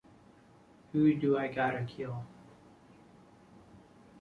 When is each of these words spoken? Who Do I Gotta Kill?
Who 0.93 1.13
Do 1.13 1.37
I 1.37 1.47
Gotta 1.47 1.83
Kill? 1.83 2.25